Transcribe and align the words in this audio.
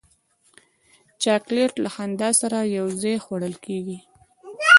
چاکلېټ 1.23 1.73
له 1.83 1.89
خندا 1.95 2.29
سره 2.41 2.57
یو 2.77 2.87
ځای 3.01 3.15
خوړل 3.23 3.55
کېږي. 3.65 3.97